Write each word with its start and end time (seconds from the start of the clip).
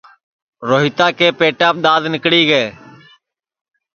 روہیتا 0.69 1.07
کے 1.17 1.27
پیٹاپ 1.39 1.75
دؔاد 1.83 2.03
نیکݪی 2.13 2.41
گے 2.49 2.63